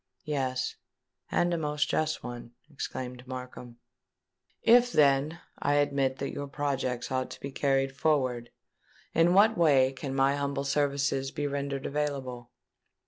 [0.23, 3.77] "Yes—and a most just one," exclaimed Markham.
[4.63, 8.49] "If then, I admit that your projects ought to be carried forward,
[9.13, 12.49] in what way can my humble services be rendered available?"